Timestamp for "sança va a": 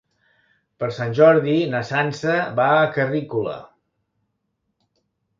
1.89-2.87